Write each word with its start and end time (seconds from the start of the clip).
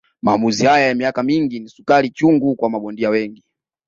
Maamuzi 0.21 0.65
haya 0.65 0.87
ya 0.87 0.95
miaka 0.95 1.23
mingi 1.23 1.59
ni 1.59 1.69
sukari 1.69 2.09
chungu 2.09 2.55
kwa 2.55 2.69
mabondia 2.69 3.09
wengi 3.09 3.43